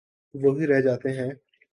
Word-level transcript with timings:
وہی 0.35 0.67
رہ 0.67 0.79
جاتے 0.81 1.09
ہیں۔ 1.09 1.31